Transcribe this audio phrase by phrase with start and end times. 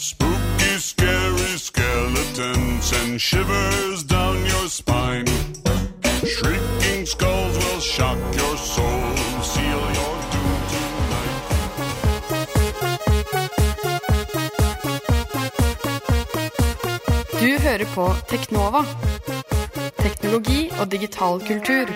[0.00, 5.26] Spooky, scary skeletons and shivers down your spine.
[6.24, 11.36] Shrieking skulls will shock your soul, seal your doom tonight.
[17.40, 18.84] Du hører på Teknova.
[19.98, 21.86] Teknologi og digital kultur.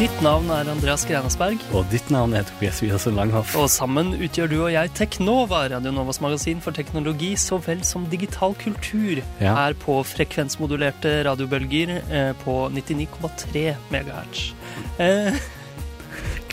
[0.00, 3.52] Ditt navn er Andreas Grenesberg, Og ditt navn er Tobias Wiersen Langhoff.
[3.60, 8.06] og sammen utgjør du og jeg Teknova, Radio Novas magasin for teknologi så vel som
[8.08, 9.54] digital kultur, Ja.
[9.54, 14.52] her på frekvensmodulerte radiobølger eh, på 99,3 MHz.
[14.98, 15.36] Eh,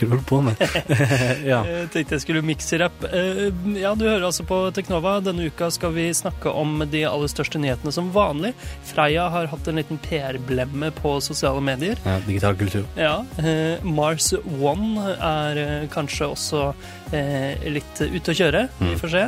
[0.01, 0.61] Holder du på med?
[1.51, 1.61] ja.
[1.65, 3.07] Jeg tenkte jeg skulle mikse-rapp.
[3.11, 3.47] Eh,
[3.81, 5.17] Ja, du hører altså på Teknova.
[5.25, 8.53] Denne uka skal vi snakke om de aller største nyhetene som vanlig.
[8.87, 11.97] Freia har hatt en liten PR-blemme på sosiale medier.
[12.05, 12.17] ja.
[12.27, 12.85] Digital kultur.
[12.99, 16.67] Ja, eh, Mars One er eh, kanskje også
[17.07, 18.65] litt ute å kjøre.
[18.81, 19.21] Vi får se.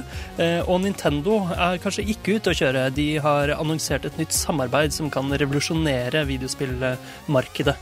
[0.68, 2.82] Og Nintendo er kanskje ikke ute å kjøre.
[2.92, 7.76] De har annonsert et nytt samarbeid som kan revolusjonere videospillmarkedet.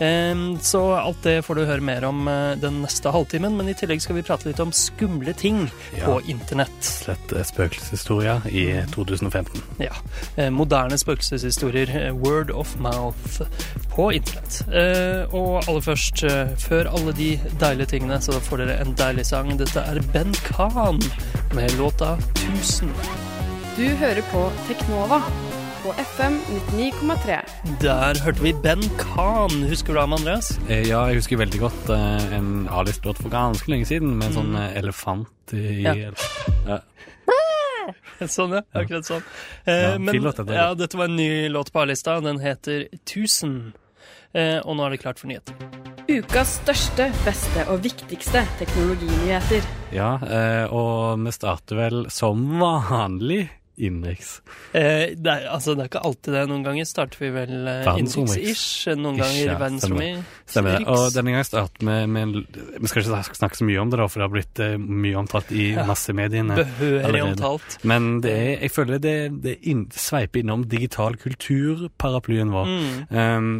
[0.00, 0.58] Mm.
[0.62, 2.26] så alt det får du høre mer om
[2.60, 6.06] den neste halvtimen, men i tillegg skal vi prate litt om skumle ting Ja.
[6.06, 6.78] på internett.
[6.84, 9.62] Slett eh, spøkelseshistorier i 2015.
[9.82, 9.92] Ja.
[10.36, 11.88] Eh, moderne spøkelseshistorier.
[12.06, 13.40] eh, Word of mouth
[13.94, 14.60] på internett.
[14.72, 19.26] Eh, og aller først, eh, før alle de deilige tingene, så får dere en deilig
[19.26, 19.56] sang.
[19.58, 21.00] Dette er Ben Khan
[21.54, 22.90] med låta 1000.
[23.76, 25.18] Du hører på Teknova
[25.84, 26.38] på FM
[26.72, 27.34] 99,3.
[27.82, 29.52] Der hørte vi Ben Khan.
[29.68, 30.54] Husker du ham, Andreas?
[30.68, 34.36] Eh, Ja, jeg husker veldig godt eh, en A-liste-låt for ganske lenge siden med en
[34.38, 35.94] sånn eh, elefant i Ja.
[36.64, 36.80] ja.
[38.30, 38.62] Sånn, ja.
[38.72, 39.24] Akkurat sånn.
[39.66, 40.16] Ja, Eh, men
[40.54, 42.14] ja, dette var en ny låt på A-lista.
[42.24, 43.74] Den heter 1000.
[44.34, 45.52] Eh, og nå er det klart for nyheter.
[46.08, 49.68] Ukas største, beste og viktigste teknologinyheter.
[49.92, 54.36] ja eh, og vi starter vel som vanlig innenriks.
[54.72, 56.42] Eh, det, er, altså, det er ikke alltid det.
[56.50, 58.94] Noen ganger starter vi vel eh, innenriks-ish.
[59.00, 60.32] Noen Ish, ganger ja, verdensromiks.
[60.54, 60.86] Stemmer det.
[60.94, 62.38] Og denne gangen starter vi med
[62.84, 65.20] Vi skal ikke snakke så mye om det, da, for det har blitt eh, mye
[65.24, 65.86] omtalt i Ja.
[65.88, 66.56] massemediene.
[66.60, 67.78] Behørig omtalt.
[67.82, 72.70] Men det er, jeg føler det, det inn, sveiper innom digital kultur-paraplyen vår.
[72.74, 72.98] Mm.
[73.10, 73.54] Um,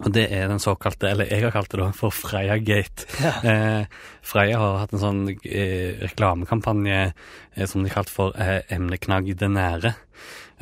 [0.00, 3.06] og det er den såkalte, eller jeg har kalt det da, for Freia Gate.
[3.20, 3.32] Ja.
[3.52, 3.84] Eh,
[4.24, 9.50] Freia har hatt en sånn eh, reklamekampanje eh, som de kalte for eh, Emneknagg det
[9.52, 9.92] nære.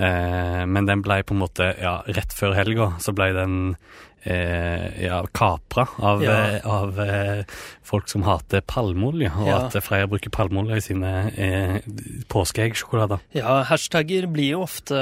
[0.00, 3.58] Eh, men den ble på en måte, ja, rett før helga, så ble den
[4.24, 6.32] eh, ja, kapra av, Ja.
[6.32, 7.44] eh, av eh,
[7.82, 9.56] folk som hater palmeolje, og Ja.
[9.66, 11.80] at Freia bruker palmeolje i sine eh,
[12.28, 13.20] påskeeggsjokolader.
[13.34, 15.00] Ja, hashtagger blir jo ofte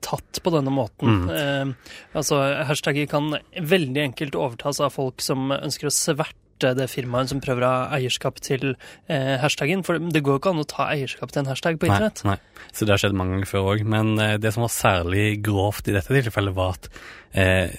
[0.00, 1.26] tatt på denne måten.
[1.28, 1.30] Mm.
[1.30, 7.32] Eh, altså, hashtagger kan veldig enkelt overtas av folk som ønsker å sverte det firmaet
[7.32, 9.84] som prøver å ha eierskap til eh, hashtaggen.
[9.86, 12.22] For det går jo ikke an å ta eierskap til en hashtag på internett.
[12.26, 12.68] Nei, nei.
[12.72, 13.84] Så det har skjedd mange ganger før òg.
[13.94, 16.88] Men eh, det som var særlig grovt i dette tilfellet, var at
[17.34, 17.74] eh,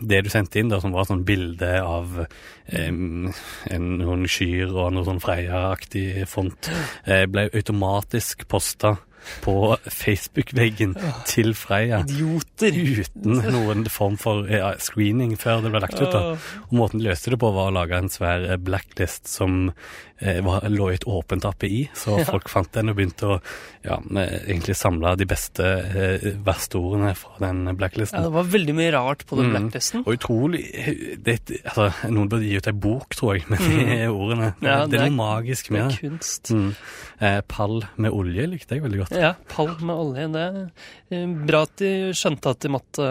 [0.00, 2.24] det du sendte inn, da, som var sånn bilde av
[2.74, 3.32] en,
[3.76, 6.70] noen kyr og noe sånn Freia-aktig font,
[7.04, 8.96] eh, ble automatisk posta
[9.44, 10.94] på Facebook-veggen
[11.30, 12.02] til Freia.
[12.04, 12.74] Idioter!
[12.74, 14.46] Uten noen form for
[14.82, 16.10] screening før det ble lagt ut.
[16.12, 16.22] da.
[16.68, 19.70] Og Måten de løste det på, var å lage en svær eh, blacklist som
[20.20, 21.84] eh, var, lå i et åpent API.
[21.96, 23.38] Så folk fant den og begynte å
[23.84, 23.98] ja,
[24.46, 28.22] egentlig samle de beste, eh, verste ordene fra den Ja, blacklisten.
[28.24, 29.54] det var veldig mye rart på den Mm.
[29.56, 30.02] blacklisten.
[30.06, 30.62] Og utrolig
[31.24, 34.52] det, altså, Noen burde gi ut ei bok, tror jeg, med de ordene.
[34.60, 34.66] Mm.
[34.68, 36.50] Ja, det, er noe magisk Det med er kunst.
[36.54, 36.70] Mm.
[37.20, 39.13] Eh, pall med olje likte jeg veldig godt.
[39.14, 40.26] Ja, pall med olje.
[40.34, 40.58] Det er
[41.14, 43.08] eh, bra at de skjønte at de måtte,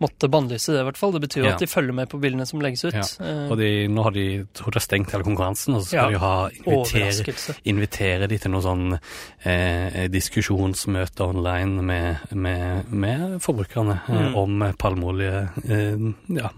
[0.00, 1.12] måtte bannlyse det, i hvert fall.
[1.12, 1.52] Det betyr jo Ja.
[1.54, 2.94] at de følger med på bildene som legges ut.
[2.94, 3.04] Ja.
[3.20, 6.10] Eh, Og de, nå har de tror jeg, stengt hele konkurransen, og så skal Ja.
[6.10, 8.98] de ha invitere, invitere de til noe sånn
[9.44, 14.34] eh, diskusjonsmøte online med, med, med forbrukerne eh, Mm.
[14.36, 16.50] om palmeolje, eh, ja.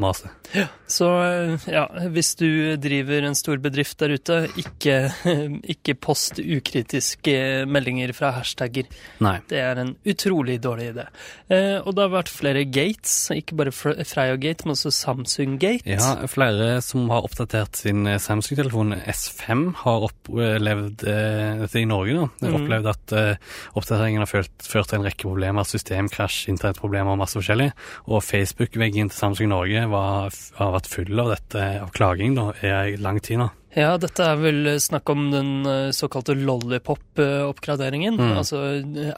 [0.87, 5.13] Så eh, ja, hvis du driver en stor bedrift der ute, ikke,
[5.75, 8.85] ikke post ukritiske meldinger fra hashtagger.
[9.25, 9.39] Nei.
[9.49, 11.07] Det er en utrolig dårlig idé.
[11.51, 15.57] Eh, og det har vært flere gates, ikke bare Fre- Freia Gate, men også Samsung
[15.63, 15.87] Gate.
[15.89, 22.15] Ja, flere som har oppdatert sin eh, Samsung-telefon S5 har opplevd eh, dette i Norge
[22.19, 22.27] da.
[22.41, 27.15] De har opplevd at eh, oppdateringen har ført, ført til en rekke problemer, systemkrasj, internettproblemer
[27.17, 27.71] og masse forskjellig.
[28.11, 30.31] Og Facebook-veggen til Samsung Norge var,
[30.61, 33.51] har vært full av dette, av klaging da, i lang tid nå.
[33.73, 35.53] Ja, dette er vel snakk om den
[35.97, 38.19] såkalte lollipop-oppgraderingen.
[38.21, 38.35] Mm.
[38.37, 38.59] Altså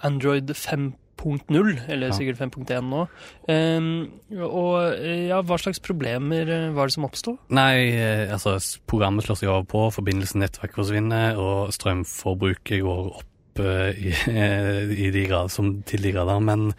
[0.07, 2.13] Android 5 5.0, eller Ja.
[2.17, 3.05] sikkert 5.1 nå.
[3.49, 4.11] Um,
[4.43, 7.37] og eh, ja, hva slags problemer eh, var det som oppsto?
[7.55, 8.57] Nei, eh, altså
[8.87, 14.11] programmet slår seg over på, forbindelsen nettverk forsvinner, og strømforbruket går opp uh, i,
[15.07, 16.41] i de grad, som, til de grader.
[16.43, 16.73] Men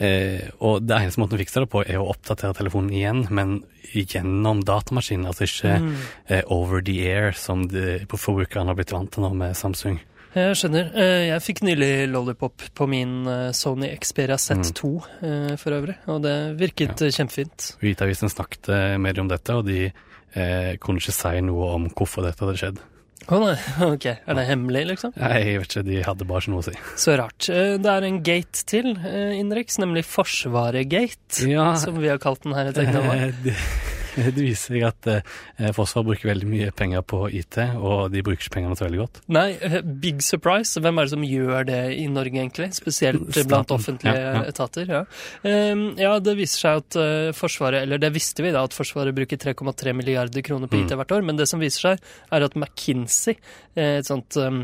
[0.00, 3.60] eh, Og det eneste måten å fikse det på, er å oppdatere telefonen igjen, men
[3.94, 5.94] gjennom datamaskinen, altså ikke Mm.
[6.28, 9.98] eh, over the air, som de, forbrukerne har blitt vant til nå med Samsung.
[10.34, 10.92] Jeg skjønner.
[10.94, 14.92] Eh, Jeg fikk nylig Lollipop på min eh, Sony Xperia Z2
[15.22, 15.56] mm.
[15.58, 17.10] for øvrig, og det virket ja.
[17.20, 17.72] kjempefint.
[17.82, 18.70] Hvitavisen snakket
[19.02, 22.80] mer om dette, og de eh, kunne ikke si noe om hvorfor dette hadde skjedd.
[23.28, 23.56] Å nei,
[23.92, 24.06] ok.
[24.10, 25.12] Er det hemmelig, liksom?
[25.20, 26.76] Nei, jeg vet ikke, de hadde bare ikke noe å si.
[27.04, 27.50] Så rart.
[27.52, 32.46] Eh, Det er en gate til, eh, innenriks, nemlig Forsvaret-gate, Ja, som vi har kalt
[32.46, 33.18] den her i Teknova.
[34.30, 38.40] Det, viser seg at eh, Forsvaret bruker veldig mye penger på IT, og de bruker
[38.44, 39.20] ikke pengene så veldig godt.
[39.32, 40.80] Nei, eh, big surprise.
[40.80, 42.70] Hvem er det som gjør det i Norge, egentlig?
[42.76, 44.42] Spesielt eh, blant offentlige Ja, ja.
[44.50, 44.90] etater.
[44.90, 45.02] Ja.
[45.44, 49.14] Um, ja, det viser seg at uh, Forsvaret, eller det visste vi da, at Forsvaret
[49.16, 50.86] bruker 3,3 milliarder kroner på Mm.
[50.86, 53.34] IT hvert år, men det som viser seg, er at McKinsey,
[53.80, 54.62] et sånt um,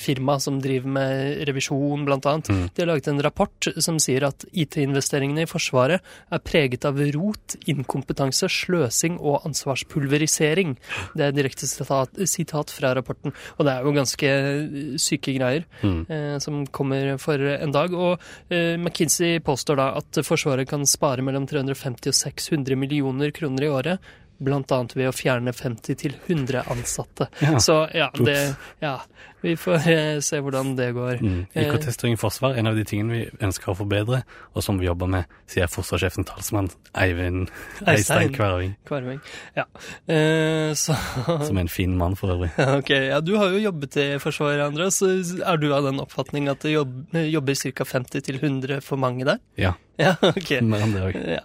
[0.00, 2.68] firma som driver med revisjon, blant annet, Mm.
[2.74, 6.00] de har laget en rapport som sier at IT-investeringene i Forsvaret
[6.32, 8.85] er preget av rot, inkompetanse, sløsing
[9.20, 10.76] og ansvarspulverisering.
[11.16, 13.34] Det er direkte sitat, sitat fra rapporten.
[13.58, 16.06] Og det er jo ganske eh, syke greier Mm.
[16.10, 17.92] eh, som kommer for en dag.
[17.94, 23.64] Og eh, McKinsey påstår da at Forsvaret kan spare mellom 350 og 600 millioner kroner
[23.66, 23.98] i året.
[24.36, 27.28] Annet ved å fjerne 50 til 100 ansatte.
[27.40, 27.56] Ja.
[27.58, 28.98] Så ja, det, ja
[29.42, 31.20] vi får eh, se hvordan det går.
[31.22, 31.40] Mm.
[31.54, 34.22] IKT-styring i forsvar en av de tingene vi ønsker å forbedre,
[34.54, 37.50] og som vi jobber med, sier forsvarssjefen talsmann Eivind
[37.86, 38.32] Eistein.
[38.34, 39.20] Kverving, Kvarving.
[39.58, 39.66] Ja.
[40.08, 40.96] Eh, så
[41.48, 42.52] som en fin mann for øvrig.
[42.78, 45.02] Ok, ja, Du har jo jobbet i Forsvaret, Andreas.
[45.02, 47.84] Er du av den oppfatning at det jobb, jobber ca.
[47.96, 49.42] 50 til 100 for mange der?
[49.60, 50.50] Ja, Ja, ok.
[50.60, 51.40] Ja.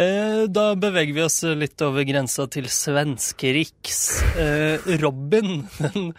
[0.00, 3.98] Eh, Da beveger vi oss litt over grensa til svenskeriks.
[4.40, 6.14] Eh, Robin, den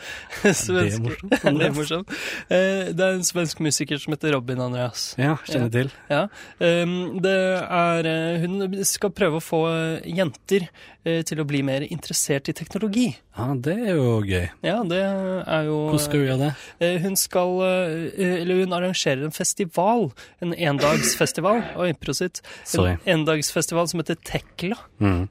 [0.54, 1.36] svenske morsomt?
[1.46, 2.14] Er det morsomt?
[2.52, 5.12] Eh, Det er en svensk musiker som heter Robin, Andreas.
[5.20, 5.92] Ja, kjenner til.
[6.12, 6.24] Ja.
[6.60, 10.70] Um, det er eh, Hun skal prøve å få eh, jenter
[11.02, 13.08] til å bli mer interessert i teknologi.
[13.34, 14.44] Ja, det er jo gøy.
[14.62, 16.90] Ja, det er jo Hvordan skal hun gjøre det?
[17.02, 17.54] Hun skal
[18.22, 20.12] Eller hun arrangerer en festival.
[20.46, 21.64] En endagsfestival.
[21.82, 22.44] Oi, prosit.
[22.70, 23.00] Sorry.
[23.10, 24.78] En endagsfestival som heter Tekla.
[25.02, 25.24] Mm.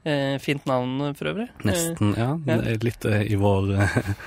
[0.43, 1.47] Fint navn for øvrig.
[1.63, 2.33] Nesten, ja.
[2.51, 2.59] ja.
[2.73, 3.71] Er litt i vår,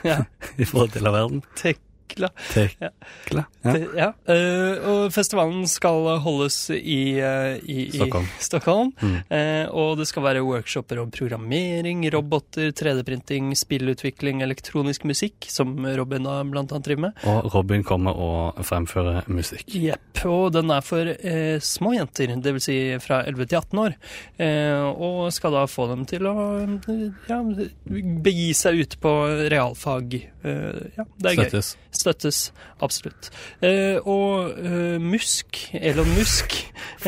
[0.09, 0.23] ja.
[0.57, 1.44] i vår del av verden.
[1.55, 1.79] take
[2.15, 2.31] Tekla.
[2.53, 3.45] Tekla.
[3.65, 3.75] Ja.
[3.97, 4.09] Ja.
[4.35, 8.29] Eh, og festivalen skal holdes i, eh, i, i Stockholm.
[8.41, 8.93] Stockholm.
[9.01, 9.17] Mm.
[9.37, 16.29] Eh, og det skal være workshoper om programmering, roboter, 3D-printing, spillutvikling, elektronisk musikk, som Robin
[16.29, 17.25] da blant annet driver med.
[17.31, 19.67] Og Robin kommer og fremfører musikk.
[19.75, 20.25] Jepp.
[20.25, 22.65] Og den er for eh, små jenter, dvs.
[22.65, 23.97] Si fra 11 til 18 år.
[24.41, 26.37] Eh, og skal da få dem til å
[27.29, 27.41] ja,
[28.25, 29.13] begi seg ut på
[29.53, 30.17] realfag.
[30.45, 31.61] Eh, ja, det er gøy.
[32.05, 32.41] Støttes.
[32.85, 33.31] Absolutt.
[33.65, 36.57] Eh, og eh, Musk, Elon Musk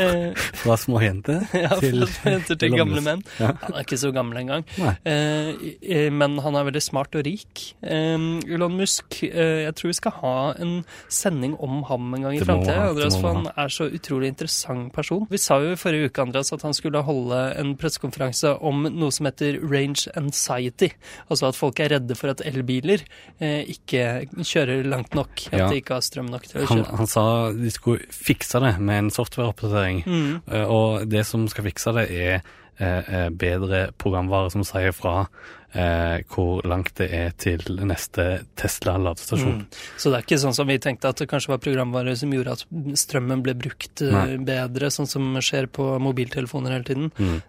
[0.01, 3.25] eh, Fra småjenter ja, til fra jenter til gamle menn.
[3.41, 3.53] Ja.
[3.67, 4.65] Han er ikke så gammel engang.
[5.05, 5.53] Eh,
[5.83, 7.67] eh, men han er veldig smart og rik.
[7.85, 8.17] Eh,
[8.49, 10.79] Elon Musk, eh, jeg tror vi skal ha en
[11.13, 12.89] sending om ham en gang i framtida.
[13.21, 15.27] for han er så utrolig interessant person.
[15.31, 19.13] Vi sa jo i forrige uke Andreas, at han skulle holde en pressekonferanse om noe
[19.15, 20.93] som heter range anxiety.
[21.29, 23.05] Altså at folk er redde for at elbiler
[23.41, 25.46] eh, ikke kjører langt nok.
[25.52, 25.69] At Ja.
[25.69, 26.97] de ikke har strøm nok til å Han, kjøre.
[26.97, 30.04] han sa de skulle fikse det med en softwareoppdatering.
[30.06, 30.42] Mm.
[30.52, 32.40] Eh, Og det som skal fikse det, er
[32.78, 35.26] eh, eh, bedre programvare som sier fra
[35.73, 38.26] eh, hvor langt det er til neste
[38.58, 39.62] Tesla-ladestasjon.
[39.62, 39.78] Mm.
[39.96, 42.56] Så det er ikke sånn som vi tenkte at det kanskje var programvare som gjorde
[42.58, 42.64] at
[43.02, 44.40] strømmen ble brukt eh, Nei.
[44.49, 47.12] bedre, sånn som skjer på mobiltelefoner hele tiden.
[47.18, 47.40] Mm.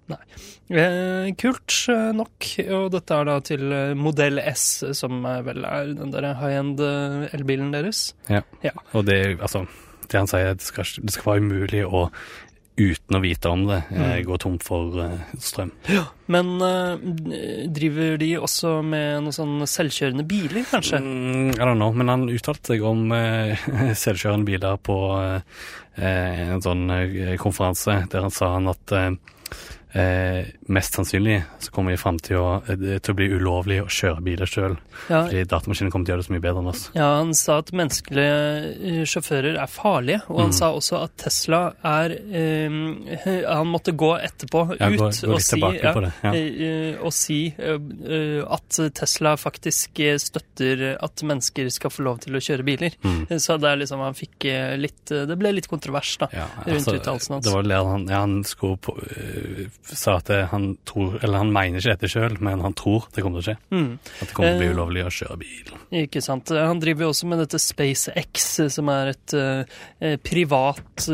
[0.67, 5.93] Eh, kult eh, nok, og dette er da til eh, modell S, som vel er
[5.95, 6.81] den der high-end
[7.31, 8.09] elbilen deres.
[8.31, 8.43] Ja,
[8.91, 9.63] Og det, altså,
[10.07, 12.07] det han sier, det skal, det skal være umulig å
[12.77, 14.25] uten å vite om det, eh, Mm.
[14.27, 14.91] går tom for
[15.39, 15.71] strøm.
[15.89, 16.97] Ja, Men uh,
[17.73, 20.99] driver de også med noen sånn selvkjørende biler, kanskje?
[21.01, 23.55] Mm, I don't know, men han uttalte seg om uh,
[24.05, 25.41] selvkjørende biler på uh,
[25.97, 28.93] en sånn eh, konferanse der han sa han at
[29.93, 34.21] eh, eh, mest sannsynlig så kommer i framtida eh, til å bli ulovlig å kjøre
[34.25, 34.75] biler sjøl.
[35.09, 36.83] Ja, Fordi datamaskinen kommer til å gjøre det så mye bedre enn oss.
[36.97, 38.37] ja, han sa at menneskelige
[38.73, 40.53] eh, sjåfører er farlige, og han Mm.
[40.57, 42.69] sa også at Tesla er eh,
[43.47, 46.11] Han måtte gå etterpå Ja, ut gå, gå og si ja, det.
[46.31, 47.77] Eh, og si eh,
[48.07, 52.95] eh, at Tesla faktisk eh, støtter at mennesker skal få lov til å kjøre biler.
[53.03, 53.27] Mm.
[53.29, 56.27] Eh, Så det er liksom han fikk eh, litt eh, Det ble litt kontrovers, da.
[56.65, 57.45] Rundt uttalelsen hans.
[57.45, 58.95] Det var det han, ja, han skulle på,
[59.87, 63.39] sa at han tror Eller han mener ikke dette sjøl, men han tror det kommer
[63.41, 63.57] til å skje.
[63.71, 63.91] Mm.
[64.21, 65.71] At det kommer til å bli Eh, ulovlig å kjøre bil.
[66.03, 66.49] Ikke sant.
[66.51, 69.63] Han driver jo også med dette SpaceX, som er et eh,
[70.03, 71.07] eh, privat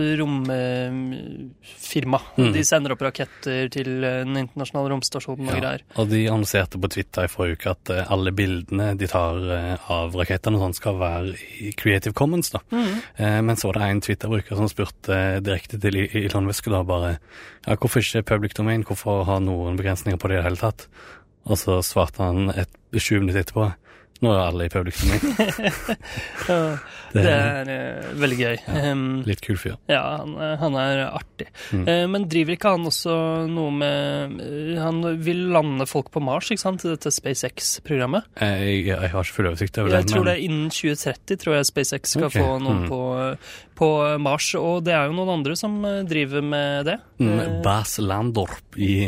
[1.04, 2.22] romfirma.
[2.38, 2.52] Mm.
[2.54, 5.86] De sender opp raketter til eh, den internasjonale romstasjonen og Ja, greier.
[6.00, 9.90] og de annonserte på Twitter i forrige uke at eh, alle bildene de tar eh,
[9.94, 12.50] av rakettene og sånn skal være i Creative Commons.
[12.54, 12.60] da.
[12.74, 12.94] Mm.
[13.18, 16.84] Eh, men så var det en Twitter-bruker som spurte eh, direkte til Elon Musk da
[16.88, 17.16] bare
[17.64, 20.88] ja, hvorfor ikke public domain, hvorfor ha noen begrensninger på det i det hele tatt?
[21.50, 23.72] Og så svarte han et, sju minutter etterpå
[24.24, 25.14] nå er alle i publikum.
[27.14, 28.56] Ja, Det er eh, veldig gøy.
[28.74, 29.76] Um, litt kul fyr.
[29.92, 31.46] ja, han, eh, han er artig.
[31.70, 31.84] Mm.
[31.86, 33.14] Uh, men driver ikke han også
[33.52, 34.40] noe med
[34.82, 36.86] Han vil lande folk på Mars, ikke sant?
[36.88, 38.26] I dette SpaceX-programmet?
[38.42, 40.02] Jeg, jeg har ikke full oversikt over det.
[40.02, 42.42] Jeg tror det er innen 2030 tror jeg SpaceX skal okay.
[42.42, 42.90] få noen mm.
[42.90, 43.02] på,
[43.78, 43.92] på
[44.26, 44.50] Mars.
[44.58, 45.78] Og det er jo noen andre som
[46.10, 46.98] driver med det.
[47.22, 49.06] Mm, Bas Landorp i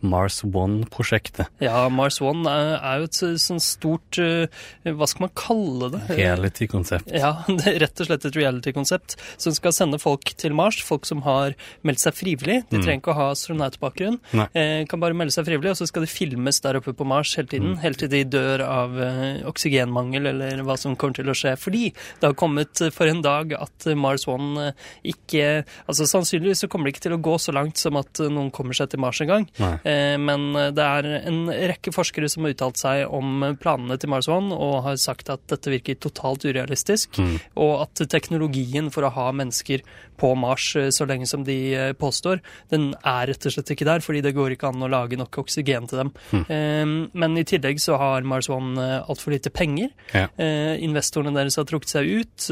[0.00, 1.52] Mars One-prosjektet.
[1.62, 4.43] Ja, Mars One er, er jo et så- sånn stort eh,
[4.84, 6.02] Hva skal man kalle det?
[6.18, 7.10] Reality-konsept.
[7.14, 10.80] Ja, det rett og slett et reality-konsept som skal sende folk til Mars.
[10.84, 11.54] Folk som har
[11.86, 12.62] meldt seg frivillig.
[12.70, 12.82] De Mm.
[12.84, 14.18] trenger ikke å ha astronautbakgrunn.
[14.54, 17.34] Eh, kan bare melde seg frivillig, og så skal de filmes der oppe på Mars
[17.38, 17.74] hele tiden.
[17.76, 17.80] Mm.
[17.84, 21.54] Helt til de dør av eh, oksygenmangel eller hva som kommer til å skje.
[21.60, 21.84] Fordi
[22.20, 24.72] det har kommet eh, for en dag at eh, Mars One eh,
[25.14, 28.30] ikke Altså sannsynligvis så kommer det ikke til å gå så langt som at eh,
[28.32, 29.46] noen kommer seg til Mars en gang.
[29.84, 33.98] Eh, Men eh, det er en rekke forskere som har uttalt seg om eh, planene
[34.00, 37.38] til Mars One, og har sagt at dette virker totalt urealistisk, Mm.
[37.56, 39.80] og at teknologien for å ha mennesker
[40.18, 42.40] på Mars eh, så lenge som de eh, påstår,
[42.70, 45.38] den er rett og slett ikke der, fordi det går ikke an å lage nok
[45.42, 46.12] oksygen til dem.
[46.32, 46.44] Mm.
[46.48, 48.78] Eh, Men i tillegg så har Mars One
[49.08, 49.90] altfor lite penger.
[50.14, 50.28] Ja.
[50.38, 52.46] Investorene deres har trukket seg ut,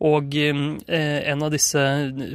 [0.00, 1.80] og en av disse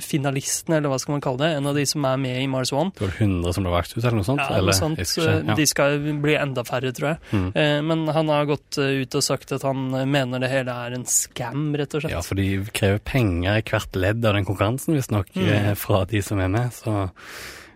[0.04, 2.72] finalistene, eller hva skal man kalle det, en av de som er med i Mars
[2.74, 4.42] One, Det var 100 som ble valgt ut, eller noe sånt?
[4.42, 5.02] ja, noe sånt.
[5.18, 5.56] Eller.
[5.58, 7.20] De skal bli enda færre, tror jeg.
[7.32, 7.86] Mm.
[7.88, 10.96] Men han har gått eh, ut og sagt at han eh, mener det hele er
[10.98, 12.12] en scam, rett og slett.
[12.16, 15.50] Ja, for de krever penger i hvert ledd av den konkurransen, visstnok, Mm.
[15.56, 16.72] eh, fra de som er med.
[16.76, 17.10] Så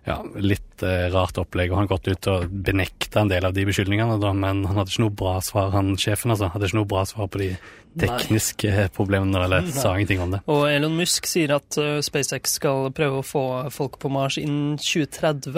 [0.05, 1.73] ja, litt eh, rart opplegg.
[1.73, 4.93] Og han gått ut og benekta en del av de beskyldningene, da, men han hadde
[4.93, 6.51] ikke noe bra svar, han sjefen, altså.
[6.53, 7.55] Hadde ikke noe bra svar på de
[7.95, 9.71] tekniske problemene, eller Nei.
[9.71, 10.41] sa ingenting om det.
[10.51, 13.43] Og Elon Musk sier at uh, SpaceX skal prøve å få
[13.73, 15.53] folk på Mars innen 2030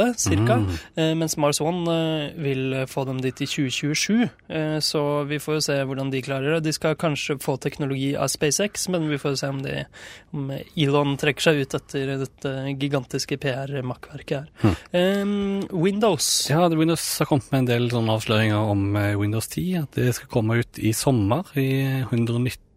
[0.46, 0.60] ca.
[0.62, 0.68] Mm.
[1.00, 4.27] uh, mens Mars One uh, vil få dem dit i 2027.
[4.48, 6.68] Eh, så vi får jo se hvordan de klarer det.
[6.68, 9.82] De skal kanskje få teknologi av SpaceX, men vi får jo se om, de,
[10.38, 14.48] om Elon trekker seg ut etter dette gigantiske PR-makkverket her.
[14.62, 14.75] Mm.
[14.94, 16.48] Um, Windows.
[16.51, 19.67] Ja, Windows har kommet med en del avsløringer om eh, Windows 10.
[19.84, 21.70] At det skal komme ut i sommer i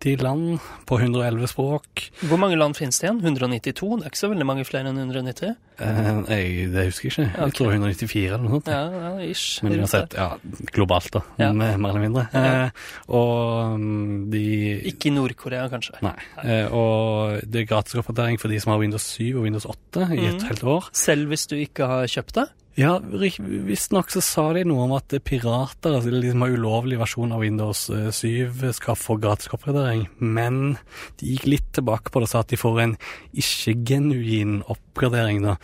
[0.00, 2.06] 190 land på 111 språk.
[2.24, 3.18] Hvor mange land finnes det igjen?
[3.20, 3.98] 192?
[4.00, 5.50] Det er ikke så veldig mange flere enn 190?
[5.80, 7.42] Eh, jeg, det husker jeg ikke.
[7.44, 8.70] Jeg tror 194 eller noe sånt.
[8.72, 9.60] Ja, ja ish.
[9.64, 10.30] Men uansett, ja,
[10.72, 11.50] globalt da, Ja.
[11.52, 12.24] mer eller mindre.
[12.32, 12.70] Eh,
[13.12, 14.44] og mm, de...
[14.88, 16.00] Ikke i Nord-Korea, kanskje.
[16.04, 16.14] Nei.
[16.44, 20.24] Eh, og det er gratisoppdatering for de som har Windows 7 og Windows 8 i
[20.30, 20.46] et Mhm.
[20.48, 20.88] helt år.
[20.96, 22.48] Selv hvis du ikke har kjøpt det?
[22.78, 27.34] Ja, visstnok så sa de noe om at pirater, altså de som har ulovlig versjon
[27.34, 30.76] av Windows eh, 7, skal få gratis oppgradering, Men
[31.20, 32.94] de gikk litt tilbake på det og sa at de får en
[33.34, 35.56] ikke-genuin oppgradering, da.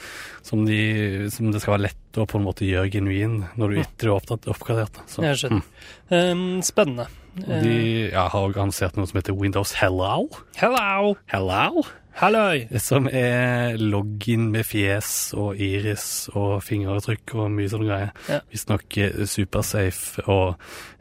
[0.46, 3.78] Som, de, som det skal være lett å på en måte gjøre genuin når du
[3.82, 5.00] etter du har oppgradert.
[5.10, 5.64] Så, Jeg skjønner.
[6.10, 7.08] Um, spennende.
[7.36, 10.26] De ja, har organisert noe som heter Windows Hello.
[10.56, 11.14] Hello!
[11.28, 11.84] Hello?
[12.16, 12.62] Halløy!
[12.80, 18.14] Som er login med fjes og iris og fingeravtrykk og mye sånne greier.
[18.32, 18.38] Ja.
[18.54, 18.96] Visstnok
[19.28, 20.54] supersafe og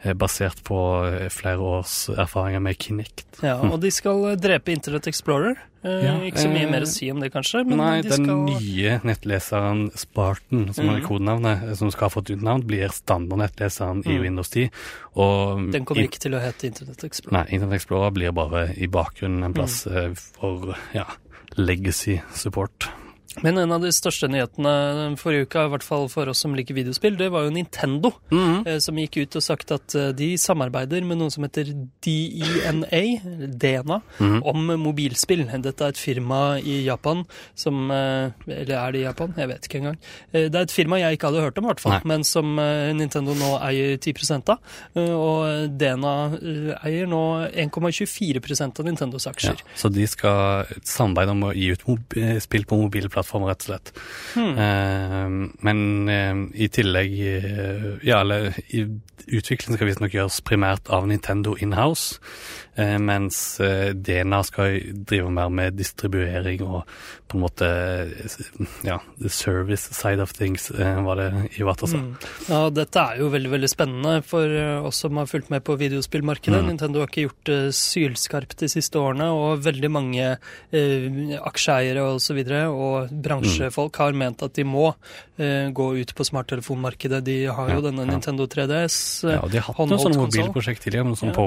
[0.04, 3.24] eh, basert på eh, flere års erfaringer med Kinect.
[3.46, 5.56] Ja, og de skal eh, drepe Internet Explorer.
[5.86, 8.40] Ja, ikke så mye mer å si om det, kanskje, men Nei, de den skal
[8.48, 11.04] nye nettleseren Spartan, som er Mhm.
[11.06, 14.22] kodenavnet, som skal ha fått ut navn, blir standardnettleseren i Mhm.
[14.24, 14.72] Windows 10.
[15.14, 17.38] Og Den kommer ikke til å hete Internett Explorer.
[17.38, 20.18] Nei, Internet Explorer blir bare i bakgrunnen en plass Mm.
[20.18, 21.05] for ja,
[21.58, 22.90] legacy support.
[23.44, 26.78] Men en av de største nyhetene forrige uka, i hvert fall for oss som liker
[26.78, 28.80] videospill, det var jo Nintendo, mm -hmm.
[28.80, 31.66] som gikk ut og sagt at eh, de samarbeider med noen som heter
[32.02, 33.20] DENA,
[33.58, 34.42] DNA, mm -hmm.
[34.44, 35.46] om mobilspill.
[35.62, 37.26] Dette er et firma i Japan
[37.56, 39.34] som eh, Eller er det i Japan?
[39.38, 39.98] Jeg vet ikke engang.
[40.32, 42.02] Det er et firma jeg ikke hadde hørt om, i hvert fall, Nei.
[42.06, 44.60] men som Nintendo nå eier 10 av.
[44.96, 46.38] Og DNA
[46.84, 49.62] eier nå 1,24 av Nintendos Ja, aksjer.
[49.76, 51.82] så de skal samarbeide om å gi ut
[52.42, 53.92] spill på mobilplattformer, rett og slett.
[54.36, 54.54] Hmm.
[54.66, 58.54] Eh, men eh, i tillegg eh, Ja, eller
[59.26, 62.20] utviklingen skal visstnok gjøres primært av Nintendo in-house,
[62.76, 66.84] mens eh, DNA skal drive mer med distribuering og
[67.28, 68.36] på en måte eh,
[68.86, 71.30] Ja, the service side of things, eh, var det
[71.60, 71.98] Iwata sa.
[71.98, 72.16] Mm.
[72.50, 75.78] Ja, dette er jo veldig veldig spennende for eh, oss som har fulgt med på
[75.80, 76.62] videospillmarkedet.
[76.62, 76.70] Mm.
[76.74, 81.08] Nintendo har ikke gjort det sylskarpt de siste årene, og veldig mange eh,
[81.42, 82.42] aksjeeiere osv.
[82.46, 84.92] Og, så og bransjefolk har ment at de må
[85.40, 87.24] eh, gå ut på smarttelefonmarkedet.
[87.26, 88.12] De har jo Ja, denne ja.
[88.14, 89.00] Nintendo 3DS.
[89.26, 91.40] eh, Ja, og De har hatt noen sånne mobilprosjekt tidligere, noen sånne Ja.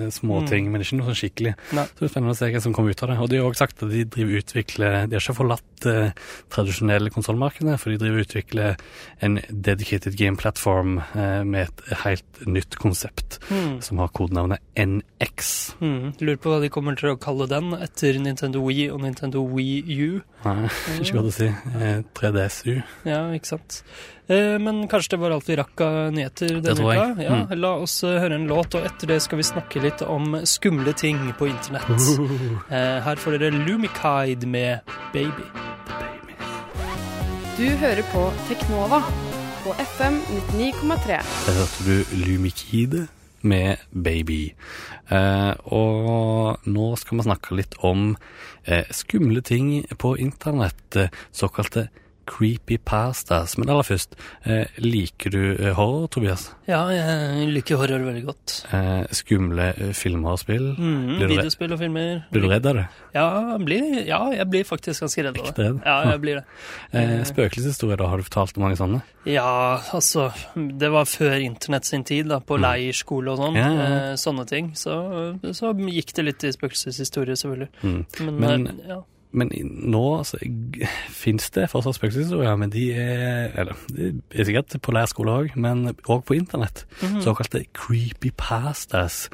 [0.00, 0.70] Pokémon-småting, Mm.
[0.72, 1.54] men ikke noe sånn skikkelig.
[1.76, 1.84] Nei.
[1.84, 3.18] Så det er spennende å se hva som kommer ut av det.
[3.18, 6.12] Og de har også sagt at de driver utvikler De har ikke forlatt eh,
[6.50, 8.76] tradisjonelle konsollmarkedet, for de driver utvikler
[9.22, 13.80] en dedicated game platform eh, med et helt nytt konsept Mm.
[13.82, 15.74] som har kodenavnet NX.
[15.80, 16.14] Mm.
[16.20, 19.84] Lurer på hva de kommer til å kalle den etter Nintendo Wii og Nintendo Wii
[20.00, 20.20] U.
[20.44, 20.70] Nei,
[21.02, 21.48] ikke godt å si.
[21.80, 22.74] Eh, 3DSU.
[23.04, 23.82] Ja, ikke sant.
[24.30, 27.00] Eh, men kanskje det var alt vi rakk av nyheter denne tror jeg.
[27.16, 27.24] uka?
[27.26, 27.54] Ja, Mm.
[27.60, 30.94] La oss eh, høre en låt, og etter det skal vi snakke litt om skumle
[30.96, 31.90] ting på internett.
[32.70, 34.80] Eh, her får dere Lumikide med
[35.12, 35.44] Baby.
[37.60, 39.02] Du hører på Teknova
[39.64, 40.20] på FM
[40.56, 41.18] 99,3.
[41.46, 43.02] Der hørte du Lumikide
[43.42, 44.54] med Baby.
[45.10, 48.14] Eh, og nå skal vi snakke litt om
[48.64, 51.88] eh, skumle ting på internett, eh, såkalte
[52.30, 53.56] creepypastas.
[53.58, 54.14] Men aller først,
[54.46, 56.48] eh, liker du eh, horror, Tobias?
[56.70, 58.54] Ja, jeg liker horror veldig godt.
[58.76, 60.68] Eh, skumle filmer og spill?
[60.78, 62.22] Mm, videospill og filmer.
[62.30, 62.86] Blir du redd av det?
[63.16, 63.26] Ja,
[63.58, 65.56] blir, ja, jeg blir faktisk ganske redd av det.
[65.58, 65.80] redd?
[65.84, 66.44] Ja, jeg blir det.
[67.00, 68.08] Eh, spøkelseshistorie, da?
[68.10, 68.98] Har du fortalt mange sånne?
[69.28, 73.54] Ja, altså Det var før internett sin tid, da, på leirskole og sånn.
[73.54, 73.60] Mm.
[73.60, 74.00] Ja, ja.
[74.10, 74.72] Eh, sånne ting.
[74.78, 74.94] Så,
[75.56, 77.70] så gikk det litt i spøkelseshistorie, selvfølgelig.
[77.82, 78.00] Mm.
[78.26, 79.00] Men, Men- eh, ja.
[79.32, 80.38] Men nå altså,
[81.14, 85.84] fins det fortsatt spøkelseshistorier, men de er Eller de er sikkert på lærerskole òg, men
[86.10, 86.84] òg på internett.
[87.02, 87.20] Mhm.
[87.22, 89.28] Såkalte creepypastas,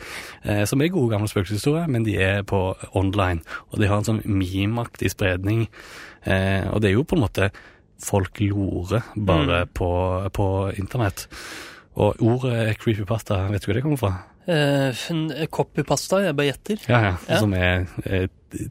[0.45, 2.61] eh, som er gode gamle spøkelseshistorier, men de er på
[2.95, 3.41] online.
[3.73, 5.67] Og de har en sånn memeaktig spredning.
[6.27, 7.51] Eh, og det er jo på en måte
[8.03, 9.69] folk lorer bare Mm.
[9.73, 10.49] på, på
[10.79, 11.27] internett.
[11.97, 14.15] Og ordet creepypasta, vet du hvor det kommer fra?
[14.47, 16.79] Eh, copypasta, jeg bare gjetter.
[16.89, 17.15] Ja, ja.
[17.29, 17.39] Ja.
[17.41, 18.29] Som er eh,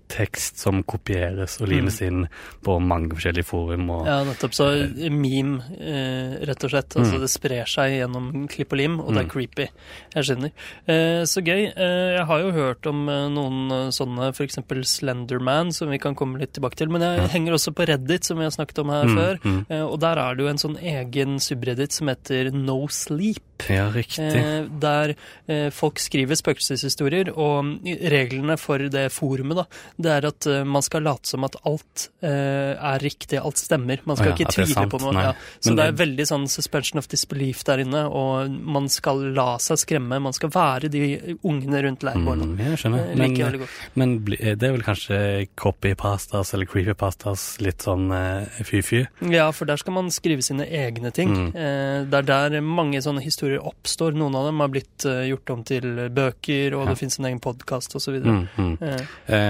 [0.08, 2.28] tekst som kopieres og limes inn
[2.66, 3.90] på mange forskjellige forum.
[3.90, 4.08] Og, Mm.
[4.08, 4.54] Ja, nettopp.
[4.54, 4.66] Så
[5.12, 6.96] meme, eh, rett og slett.
[6.96, 7.20] Altså Mm.
[7.22, 9.26] det sprer seg gjennom klipp og lim, og det Mm.
[9.26, 9.68] er creepy.
[10.16, 10.52] Jeg skjønner.
[10.88, 11.74] Eh, så gøy.
[11.76, 14.56] Eh, jeg har jo hørt om eh, noen eh, sånne, f.eks.
[14.84, 16.90] Slenderman, som vi kan komme litt tilbake til.
[16.90, 19.40] Men jeg henger også på Reddit, som vi har snakket om her Mm, før.
[19.44, 19.66] mm.
[19.70, 23.42] Eh, og der er det jo en sånn egen subreddit som heter No Sleep.
[23.70, 24.20] Ja, riktig.
[24.36, 25.16] Eh, der
[25.48, 29.65] eh, folk skriver spøkelseshistorier, og mm, reglene for det forumet, da,
[29.98, 34.02] det er at eh, man skal late som at alt eh, er riktig, alt stemmer.
[34.06, 35.14] Man skal oh, ja, ikke tvile sant, på noe.
[35.30, 35.34] Ja.
[35.60, 39.56] Så det, det er veldig sånn suspension of disbelief der inne, og man skal la
[39.64, 40.20] seg skremme.
[40.24, 41.04] Man skal være de
[41.46, 42.52] ungene rundt leirbålet.
[42.54, 43.10] Mm, jeg skjønner.
[43.12, 45.20] Eh, Men, men det er vel kanskje
[45.60, 49.04] copypastas eller creepypastas litt sånn eh, fy-fy?
[49.34, 51.32] Ja, for der skal man skrive sine egne ting.
[51.34, 51.50] Mm.
[51.56, 54.16] Eh, det er der mange sånne historier oppstår.
[54.18, 56.90] Noen av dem har blitt eh, gjort om til bøker, og Ja.
[56.92, 58.20] det finnes en egen podkast osv.
[58.22, 58.74] Mm, mm.
[58.86, 59.02] Eh,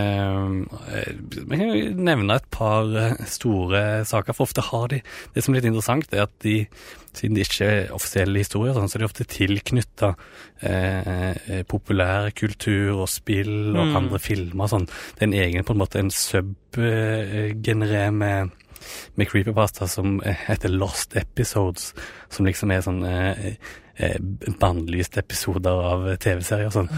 [0.06, 1.13] Eh,
[1.46, 5.02] Vi kan jo nevne et par eh, store saker, for ofte har de
[5.34, 6.65] Det som er litt interessant, er at de,
[7.15, 10.13] siden de ikke er offisielle historier, sånn, så er de ofte tilknytta
[10.62, 13.96] eh, eh, populærkultur og spill og Mm.
[13.96, 14.86] andre filmer sånn.
[14.88, 18.50] Det er en egen på en måte en sub-generé med
[19.18, 21.94] med creepypasta som eh, heter Lost Episodes,
[22.30, 23.54] som liksom er sånn eh, eh,
[24.60, 26.89] bannlyste episoder av TV-serier og sånn.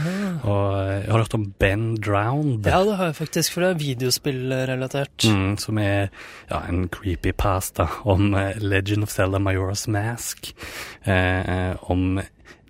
[0.48, 2.70] Og eh, jeg har hørt om Ben Drowned.
[2.70, 5.28] Ja, det har jeg faktisk, for det er videospillrelatert.
[5.30, 6.10] Mm, som er
[6.50, 10.52] ja, en creepypasta om eh, Legend of Zelda Majora's Mask.
[11.06, 12.20] Eh, eh, om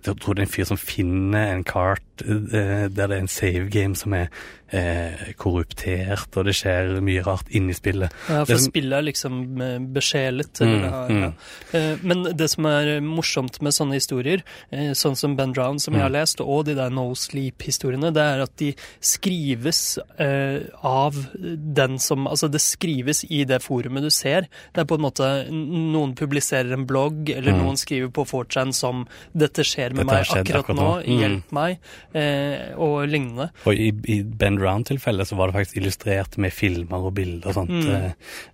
[0.06, 3.28] jeg tror det er en fyr som finner en kart eh, der det er en
[3.28, 4.28] save game som er
[4.70, 8.12] eh, korruptert, og det skjer mye rart inni spillet.
[8.28, 10.60] Ja, Det for som- spillet er liksom eh, besjelet.
[10.60, 11.22] Mm, har- mm.
[11.22, 11.32] ja.
[11.78, 16.02] Eh, Men det som er morsomt med sånne historier, sånn som Ben Drown, som jeg
[16.02, 16.20] har Mm.
[16.20, 22.26] lest, og de der No Sleep-historiene, det er at de skrives eh, av den som
[22.28, 24.42] Altså, det skrives i det forumet du ser.
[24.74, 27.62] Det er på en måte Noen publiserer en blogg, eller Mm.
[27.62, 31.06] noen skriver på 4chan som 'Dette skjer med Dette meg skjedd akkurat, akkurat nå.
[31.06, 31.20] Mm.
[31.20, 31.78] hjelp meg',
[32.14, 33.50] og lignende.
[33.66, 37.54] Og i, i Ben Round-tilfellet så var det faktisk illustrert med filmer og bilder og
[37.54, 37.88] sånt Mm.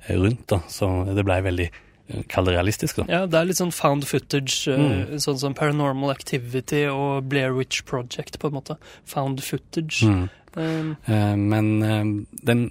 [0.08, 0.58] eh, rundt, da.
[0.68, 3.04] Så det blei veldig eh, Kall det realistisk, da.
[3.08, 5.16] Ja, det er litt sånn found footage, eh, Mm.
[5.22, 8.76] sånn som Paranormal Activity og Blair Witch Project, på en måte.
[9.06, 10.02] Found footage.
[10.04, 10.28] Mm.
[10.56, 12.04] Um, Eh, Men eh,
[12.44, 12.70] den,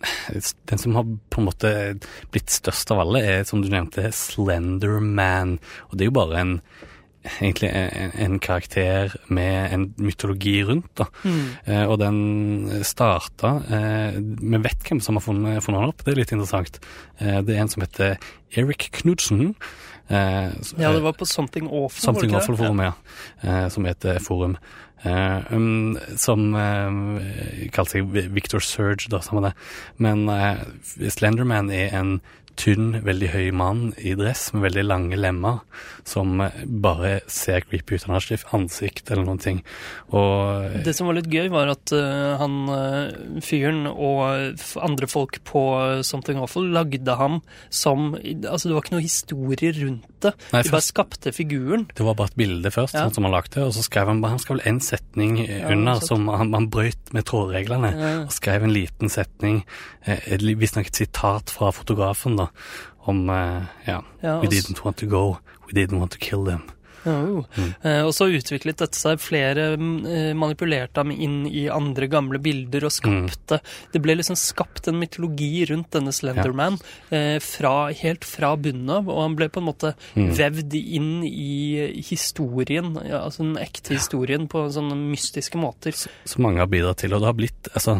[0.68, 2.00] den som har på en måte
[2.32, 5.60] blitt størst av alle, er som du nevnte, Slenderman.
[5.92, 6.62] Og det er jo bare en
[7.40, 11.08] egentlig en, en karakter med en mytologi rundt, da.
[11.24, 11.42] mm.
[11.66, 12.20] Eh, og den
[12.84, 16.80] starta eh, Vi vet hvem som har funnet, funnet den opp, det er litt interessant.
[17.20, 18.18] Eh, det er en som heter
[18.60, 19.54] Eric Knudsen.
[20.10, 22.02] Eh, Ja, det var på Something Awful.
[22.04, 22.44] Something ikke det?
[22.50, 22.94] Awful-forum, ja.
[23.42, 24.58] Eh, som heter Forum.
[25.04, 26.46] Eh, um, som
[27.76, 29.54] kalte seg Victor Surge, da, samme det.
[30.00, 30.64] Men eh,
[31.12, 32.14] Slenderman er en
[32.60, 35.62] tynn, veldig høy mann i dress med veldig lange lemmer,
[36.08, 38.06] som eh, bare ser creepy ut.
[38.08, 39.62] Han har ikke ansikt eller noen ting.
[40.14, 45.40] Og Det som var litt gøy, var at uh, han eh, fyren og andre folk
[45.48, 47.40] på eh, Something Awful lagde ham
[47.74, 50.34] som Altså, det var ikke noe historie rundt det.
[50.54, 51.86] Nei, De bare skapte figuren.
[51.96, 53.06] Det var bare et bilde først, Ja.
[53.06, 55.60] sånn som han lagde, og så skrev han bare Han skrev vel en setning eh,
[55.62, 57.92] Ja, under som han, han brøyt med trådreglene.
[57.98, 58.14] Ja.
[58.28, 59.64] Og skrev en liten setning,
[60.06, 62.43] eh, visstnok et sitat fra fotografen, da,
[63.08, 66.64] om eh, ja, Ja, We didn't want to go, we didn't want to kill them.
[67.04, 67.42] Jo.
[67.58, 67.72] Mm.
[67.84, 69.20] Eh, og så utviklet dette seg.
[69.20, 73.28] Flere mm, eh, manipulerte ham inn i andre gamle bilder og Mm.
[73.28, 73.58] skapte
[73.92, 76.78] Det ble liksom skapt en mytologi rundt denne Slenderman
[77.12, 80.32] eh, fra, helt fra bunnen av, og han ble på en måte Mm.
[80.32, 85.92] vevd inn i historien, ja, altså den ekte historien, på sånne mystiske måter.
[86.24, 88.00] Så mange har bidratt til, og det har blitt Altså,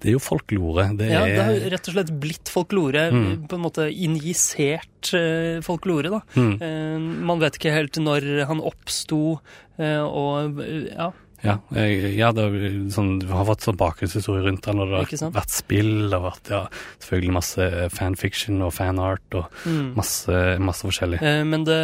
[0.00, 0.88] det er jo folklore.
[0.96, 3.48] Det Ja, er det har rett og slett blitt folklore, Mm.
[3.48, 6.20] på en måte injisert eh, folklore, da.
[6.36, 9.40] mm, Eh, man vet ikke helt når han oppsto,
[9.78, 10.58] eh, og
[10.92, 11.10] ja.
[11.44, 15.32] Ja, jeg, ja, det er sånn, har fått sånn bakgrunnshistorie rundt den, og det har
[15.34, 16.60] vært spill, det har vært ja,
[17.02, 19.94] selvfølgelig masse fanfiction og fanart og Mm.
[19.96, 21.18] masse, masse forskjellig.
[21.22, 21.78] Eh, Men det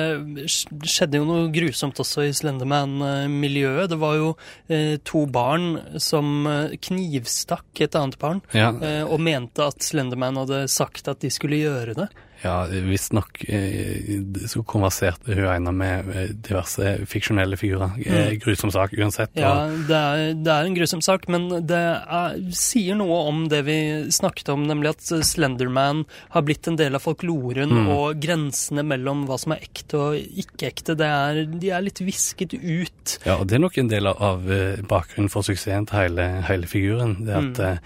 [0.48, 3.88] skjedde jo noe grusomt også i Slenderman-miljøet.
[3.90, 4.30] Det var jo
[4.68, 10.36] eh, to barn som eh, knivstakk et annet barn, Ja, eh, og mente at Slenderman
[10.42, 12.08] hadde sagt at de skulle gjøre det.
[12.44, 17.96] Ja, visstnok eh, så konverserte hun ene med eh, diverse fiksjonelle figurer.
[18.07, 19.33] Eh, Grusom sak uansett.
[19.35, 19.42] Mm.
[19.42, 19.55] Ja,
[19.88, 23.79] det er, det er en grusom sak, men det er, sier noe om det vi
[24.14, 26.05] snakket om, nemlig at Slenderman
[26.37, 27.88] har blitt en del av folkloren, Mm.
[27.92, 32.01] og grensene mellom hva som er ekte og ikke ekte, det er, de er litt
[32.07, 33.18] visket ut.
[33.27, 34.46] ja, og det er nok en del av,
[34.88, 37.18] bakgrunnen for suksessen til hele, hele figuren.
[37.27, 37.81] Det at Mm.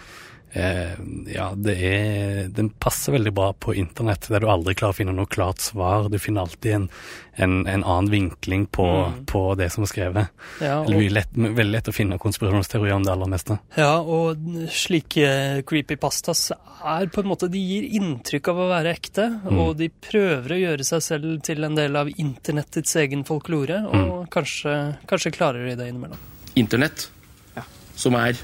[0.53, 0.93] Eh,
[1.33, 5.15] ja, det er Den passer veldig bra på internett, der du aldri klarer å finne
[5.17, 6.09] noe klart svar.
[6.13, 6.89] Du finner alltid en,
[7.37, 9.25] en, en annen vinkling på, Mm.
[9.27, 10.29] på det som er skrevet.
[10.61, 13.59] Ja, Eller og, mye lett, veldig lett å finne konspirasjonsteorier om det aller meste.
[13.77, 14.37] ja, og
[14.71, 19.59] slike creepypastas er på en måte De gir inntrykk av å være ekte, Mm.
[19.59, 24.29] og de prøver å gjøre seg selv til en del av internettets egen folklore, og
[24.31, 26.19] kanskje, kanskje klarer de det innimellom.
[26.57, 27.09] Internett,
[27.57, 27.63] Ja.
[27.97, 28.37] som er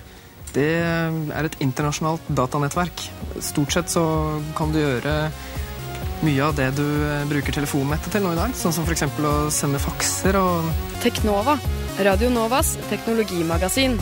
[0.54, 3.06] Det er et internasjonalt datanettverk.
[3.44, 4.04] Stort sett så
[4.58, 5.16] kan du gjøre
[6.26, 8.54] mye av det du eh, bruker telefonnettet til nå i dag.
[8.58, 9.06] Sånn som f.eks.
[9.22, 10.70] å sende fakser og
[11.04, 11.58] Teknova,
[12.02, 13.98] Radio Novas teknologimagasin.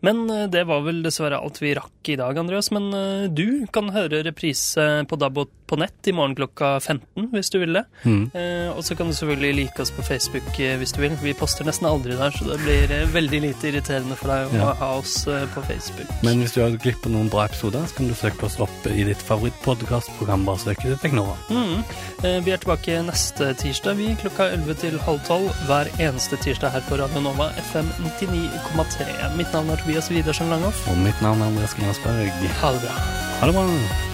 [0.00, 2.70] Men eh, det var vel dessverre alt vi rakk i dag, Andreas.
[2.74, 7.50] Men eh, du kan høre reprise på DAB på nett i morgen klokka 15 hvis
[7.54, 7.84] du vil det.
[8.02, 8.24] Mm.
[8.34, 11.14] Eh, og så kan du selvfølgelig like oss på Facebook hvis du vil.
[11.22, 14.72] Vi poster nesten aldri der, så det blir veldig lite irriterende for deg å Ja.
[14.80, 16.10] ha oss på Facebook.
[16.26, 18.86] Men hvis du har glipp av noen bra episoder, så kan du søke oss opp
[18.90, 20.44] i ditt favorittpodkastprogram.
[20.48, 21.36] Bare søk det Teknova.
[21.50, 21.84] Mm.
[22.24, 26.70] Eh, vi er tilbake neste tirsdag, vi, klokka 11 til halv 12 hver eneste tirsdag
[26.74, 29.36] her på Radio Nova FM 99,3.
[29.38, 30.86] Mitt navn er Tobias Widersen Langhoff.
[30.88, 32.30] Og mitt navn er Andreas Grenasberg.
[32.62, 32.94] Ha det bra.
[33.40, 34.09] Ha det bra.